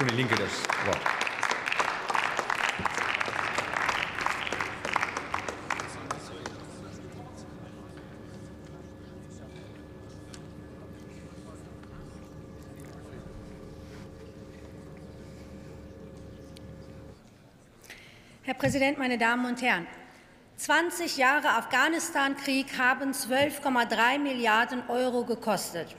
Die 0.00 0.04
Linke 0.14 0.36
das 0.36 0.62
Wort. 0.86 1.00
Herr 18.44 18.54
Präsident, 18.54 18.98
meine 18.98 19.18
Damen 19.18 19.46
und 19.46 19.60
Herren! 19.60 19.88
20 20.58 21.16
Jahre 21.16 21.48
Afghanistan-Krieg 21.50 22.78
haben 22.78 23.10
12,3 23.10 24.20
Milliarden 24.20 24.88
Euro 24.88 25.24
gekostet. 25.24 25.96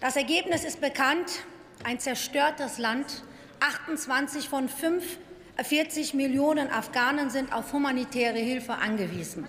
Das 0.00 0.16
Ergebnis 0.16 0.64
ist 0.64 0.80
bekannt. 0.80 1.44
Ein 1.84 2.00
zerstörtes 2.00 2.78
Land. 2.78 3.22
28 3.60 4.48
von 4.48 4.68
45 4.68 6.14
Millionen 6.14 6.70
Afghanen 6.70 7.30
sind 7.30 7.52
auf 7.52 7.72
humanitäre 7.72 8.38
Hilfe 8.38 8.74
angewiesen. 8.74 9.46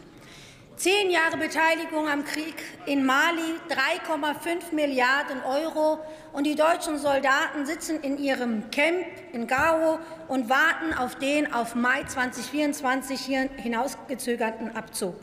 Zehn 0.80 1.12
Jahre 1.12 1.36
Beteiligung 1.36 2.08
am 2.08 2.24
Krieg 2.24 2.56
in 2.86 3.06
Mali, 3.06 3.60
3,5 3.68 4.74
Milliarden 4.74 5.44
Euro, 5.44 6.00
und 6.32 6.46
die 6.46 6.56
deutschen 6.56 6.98
Soldaten 6.98 7.66
sitzen 7.66 8.00
in 8.00 8.18
ihrem 8.18 8.72
Camp 8.72 9.06
in 9.34 9.46
Gao 9.46 10.00
und 10.30 10.50
warten 10.50 10.94
auf 10.98 11.16
den 11.16 11.52
auf 11.52 11.76
Mai 11.76 12.06
2024 12.06 13.42
hinausgezögerten 13.58 14.74
Abzug. 14.74 15.16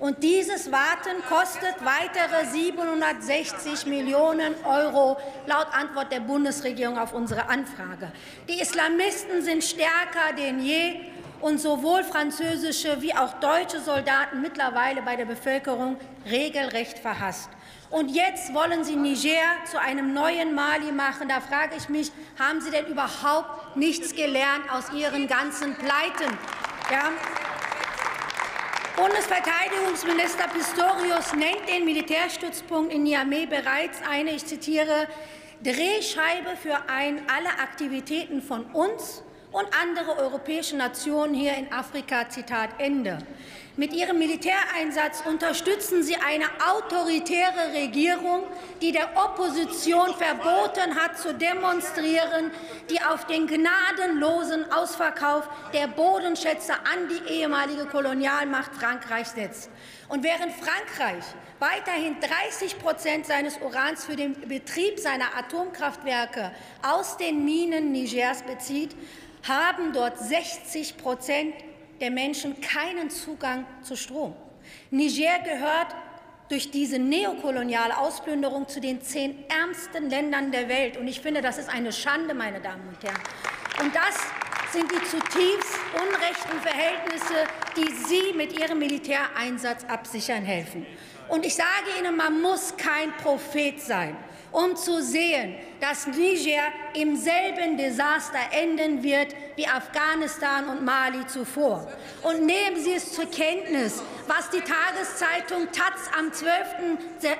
Und 0.00 0.24
dieses 0.24 0.72
Warten 0.72 1.22
kostet 1.28 1.76
weitere 1.84 2.46
760 2.46 3.86
Millionen 3.86 4.56
Euro, 4.64 5.16
laut 5.46 5.68
Antwort 5.70 6.10
der 6.10 6.20
Bundesregierung 6.20 6.98
auf 6.98 7.12
unsere 7.12 7.48
Anfrage. 7.48 8.10
Die 8.48 8.60
Islamisten 8.60 9.42
sind 9.42 9.62
stärker 9.62 10.34
denn 10.36 10.58
je 10.58 10.96
und 11.44 11.58
sowohl 11.58 12.02
französische 12.04 13.02
wie 13.02 13.14
auch 13.14 13.34
deutsche 13.34 13.78
Soldaten 13.78 14.40
mittlerweile 14.40 15.02
bei 15.02 15.14
der 15.14 15.26
Bevölkerung 15.26 15.98
regelrecht 16.24 16.98
verhasst. 16.98 17.50
Und 17.90 18.08
jetzt 18.08 18.54
wollen 18.54 18.82
Sie 18.82 18.96
Niger 18.96 19.62
zu 19.70 19.78
einem 19.78 20.14
neuen 20.14 20.54
Mali 20.54 20.90
machen. 20.90 21.28
Da 21.28 21.42
frage 21.42 21.74
ich 21.76 21.90
mich, 21.90 22.10
haben 22.38 22.62
Sie 22.62 22.70
denn 22.70 22.86
überhaupt 22.86 23.76
nichts 23.76 24.14
gelernt 24.14 24.72
aus 24.72 24.90
Ihren 24.94 25.28
ganzen 25.28 25.74
Pleiten? 25.74 26.32
Ja? 26.90 27.10
Bundesverteidigungsminister 28.96 30.48
Pistorius 30.48 31.34
nennt 31.34 31.68
den 31.68 31.84
Militärstützpunkt 31.84 32.90
in 32.90 33.02
Niamey 33.02 33.44
bereits 33.44 34.00
eine, 34.10 34.30
ich 34.30 34.46
zitiere, 34.46 35.08
Drehscheibe 35.62 36.56
für 36.56 36.88
ein, 36.88 37.20
alle 37.28 37.50
Aktivitäten 37.62 38.40
von 38.40 38.64
uns 38.72 39.22
und 39.54 39.68
andere 39.80 40.18
europäische 40.18 40.76
Nationen 40.76 41.32
hier 41.32 41.56
in 41.56 41.72
Afrika. 41.72 42.28
Zitat 42.28 42.70
Ende. 42.78 43.18
Mit 43.76 43.92
ihrem 43.92 44.18
Militäreinsatz 44.18 45.22
unterstützen 45.26 46.02
sie 46.02 46.16
eine 46.16 46.44
autoritäre 46.74 47.72
Regierung, 47.72 48.44
die 48.82 48.92
der 48.92 49.16
Opposition 49.16 50.14
verboten 50.14 50.94
hat, 50.96 51.18
zu 51.18 51.34
demonstrieren, 51.34 52.50
die 52.90 53.00
auf 53.00 53.26
den 53.26 53.46
gnadenlosen 53.46 54.70
Ausverkauf 54.72 55.48
der 55.72 55.86
Bodenschätze 55.88 56.72
an 56.74 57.08
die 57.08 57.32
ehemalige 57.32 57.86
Kolonialmacht 57.86 58.74
Frankreich 58.74 59.28
setzt. 59.28 59.70
Und 60.08 60.22
während 60.24 60.52
Frankreich 60.52 61.24
weiterhin 61.58 62.16
30 62.20 62.78
Prozent 62.78 63.26
seines 63.26 63.58
Urans 63.60 64.04
für 64.04 64.16
den 64.16 64.34
Betrieb 64.48 64.98
seiner 64.98 65.36
Atomkraftwerke 65.36 66.52
aus 66.82 67.16
den 67.16 67.44
Minen 67.44 67.92
Nigers 67.92 68.42
bezieht, 68.42 68.94
haben 69.48 69.92
dort 69.92 70.18
60 70.18 70.96
Prozent 70.96 71.54
der 72.00 72.10
Menschen 72.10 72.60
keinen 72.60 73.10
Zugang 73.10 73.66
zu 73.82 73.96
Strom. 73.96 74.34
Niger 74.90 75.38
gehört 75.44 75.94
durch 76.48 76.70
diese 76.70 76.98
neokoloniale 76.98 77.96
Ausplünderung 77.98 78.68
zu 78.68 78.80
den 78.80 79.00
zehn 79.02 79.44
ärmsten 79.48 80.10
Ländern 80.10 80.50
der 80.50 80.68
Welt. 80.68 80.96
Und 80.96 81.08
ich 81.08 81.20
finde, 81.20 81.40
das 81.40 81.58
ist 81.58 81.68
eine 81.68 81.92
Schande, 81.92 82.34
meine 82.34 82.60
Damen 82.60 82.86
und 82.88 83.02
Herren. 83.02 83.20
Und 83.80 83.94
das 83.94 84.14
sind 84.72 84.90
die 84.90 85.02
zutiefst 85.04 85.78
unrechten 85.94 86.60
Verhältnisse, 86.60 87.46
die 87.76 87.92
Sie 88.06 88.36
mit 88.36 88.58
Ihrem 88.58 88.78
Militäreinsatz 88.78 89.84
absichern 89.84 90.44
helfen. 90.44 90.86
Und 91.28 91.44
ich 91.44 91.54
sage 91.54 91.68
Ihnen, 91.98 92.16
man 92.16 92.40
muss 92.40 92.76
kein 92.76 93.12
Prophet 93.16 93.80
sein 93.80 94.16
um 94.54 94.76
zu 94.76 95.02
sehen, 95.02 95.56
dass 95.80 96.06
Niger 96.06 96.62
im 96.94 97.16
selben 97.16 97.76
Desaster 97.76 98.38
enden 98.52 99.02
wird 99.02 99.34
wie 99.56 99.66
Afghanistan 99.66 100.68
und 100.68 100.84
Mali 100.84 101.26
zuvor. 101.26 101.88
Und 102.22 102.46
nehmen 102.46 102.76
Sie 102.76 102.92
es 102.94 103.12
zur 103.12 103.26
Kenntnis, 103.26 104.00
was 104.28 104.48
die 104.50 104.60
Tageszeitung 104.60 105.72
Taz 105.72 106.08
am 106.16 106.32
12. 106.32 106.56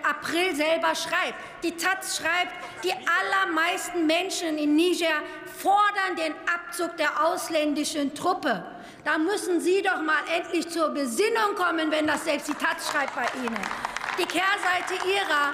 April 0.03 0.56
selber 0.56 0.93
schreibt. 0.97 1.34
Die 1.62 1.77
Taz 1.77 2.19
schreibt, 2.19 2.53
die 2.83 2.93
allermeisten 2.93 4.06
Menschen 4.06 4.59
in 4.59 4.75
Niger 4.75 5.23
fordern 5.56 6.17
den 6.19 6.34
Abzug 6.53 6.97
der 6.97 7.25
ausländischen 7.25 8.12
Truppe. 8.12 8.65
Da 9.05 9.19
müssen 9.19 9.61
Sie 9.61 9.83
doch 9.83 10.01
mal 10.01 10.23
endlich 10.35 10.67
zur 10.71 10.89
Besinnung 10.89 11.55
kommen, 11.57 11.91
wenn 11.91 12.07
das 12.07 12.25
selbst 12.25 12.49
die 12.49 12.55
Taz 12.55 12.91
schreibt 12.91 13.15
bei 13.15 13.27
Ihnen. 13.39 13.59
Die 14.19 14.25
Kehrseite 14.25 14.95
Ihrer 15.07 15.53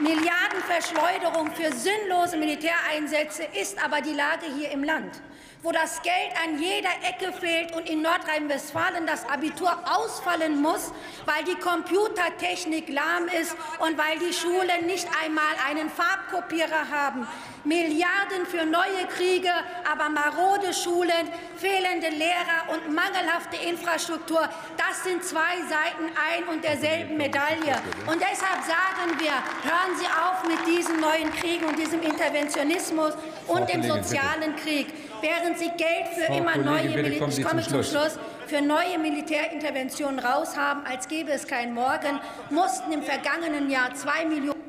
Milliardenverschleuderung 0.00 1.52
für 1.52 1.72
sinnlose 1.72 2.36
Militäreinsätze 2.36 3.44
ist 3.60 3.82
aber 3.82 4.00
die 4.00 4.14
Lage 4.14 4.46
hier 4.58 4.70
im 4.72 4.82
Land, 4.82 5.22
wo 5.62 5.70
das 5.70 6.02
Geld 6.02 6.32
an 6.44 6.60
jeder 6.60 6.90
Ecke 7.08 7.32
fehlt 7.32 7.74
und 7.76 7.88
in 7.88 8.02
Nordrhein-Westfalen 8.02 9.06
das 9.06 9.28
Abitur 9.28 9.70
ausfallen 9.84 10.60
muss, 10.60 10.92
weil 11.24 11.44
die 11.44 11.54
Computertechnik 11.54 12.88
lahm 12.88 13.28
ist 13.40 13.54
und 13.78 13.96
weil 13.96 14.18
die 14.18 14.32
Schulen 14.32 14.86
nicht 14.86 15.06
einmal 15.22 15.54
einen 15.68 15.88
Farbkopierer 15.88 16.90
haben. 16.90 17.28
Milliarden 17.64 18.44
für 18.50 18.66
neue 18.66 19.06
Kriege, 19.14 19.52
aber 19.90 20.08
marode 20.08 20.74
Schulen, 20.74 21.28
fehlende 21.56 22.08
Lehrer 22.08 22.66
und 22.72 22.92
mangelhafte 22.92 23.56
Infrastruktur, 23.56 24.48
das 24.76 25.04
sind 25.04 25.22
zwei 25.22 25.58
Seiten 25.68 26.10
ein 26.18 26.42
und 26.52 26.64
derselben 26.64 27.16
Medaille. 27.16 27.80
Und 28.08 28.20
deshalb 28.20 28.64
sagen 28.64 29.18
wir, 29.18 29.30
hören 29.30 29.96
Sie 29.96 30.06
auf 30.06 30.42
mit 30.42 30.66
diesen 30.66 30.98
neuen 30.98 31.32
Kriegen 31.32 31.66
und 31.66 31.78
diesem 31.78 32.02
Interventionismus 32.02 33.12
und 33.46 33.68
dem 33.72 33.84
sozialen 33.84 34.56
Krieg, 34.56 34.88
während 35.20 35.51
Sie 35.56 35.70
Geld 35.76 36.08
für 36.14 36.32
immer 36.32 36.56
neue 36.56 36.88
Militär 36.88 37.28
ich 37.28 37.44
komme 37.44 37.62
zum 37.62 37.82
Schluss 37.82 38.18
für 38.46 38.60
neue 38.60 38.98
Militärinterventionen 39.00 40.18
raushaben, 40.18 40.84
als 40.84 41.08
gäbe 41.08 41.32
es 41.32 41.46
keinen 41.46 41.74
Morgen, 41.74 42.20
mussten 42.50 42.92
im 42.92 43.02
vergangenen 43.02 43.70
Jahr 43.70 43.94
zwei 43.94 44.24
Millionen. 44.26 44.60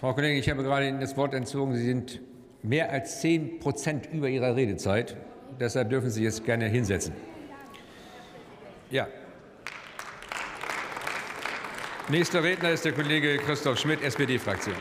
Frau 0.00 0.14
Kollegin, 0.14 0.38
ich 0.38 0.48
habe 0.48 0.62
gerade 0.62 0.88
Ihnen 0.88 1.00
das 1.00 1.16
Wort 1.16 1.34
entzogen. 1.34 1.74
Sie 1.74 1.84
sind 1.84 2.20
mehr 2.62 2.90
als 2.90 3.20
zehn 3.20 3.58
Prozent 3.58 4.08
über 4.12 4.28
Ihrer 4.28 4.56
Redezeit. 4.56 5.16
Deshalb 5.58 5.90
dürfen 5.90 6.10
Sie 6.10 6.24
jetzt 6.24 6.44
gerne 6.44 6.66
hinsetzen. 6.66 7.12
Ja. 8.90 9.06
Nächster 12.08 12.42
Redner 12.42 12.70
ist 12.70 12.84
der 12.84 12.92
Kollege 12.92 13.38
Christoph 13.38 13.78
Schmidt, 13.78 14.02
SPD-Fraktion. 14.02 14.74